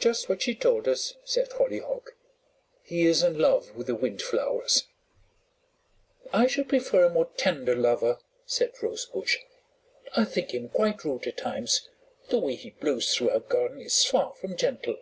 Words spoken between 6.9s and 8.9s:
a more tender lover," said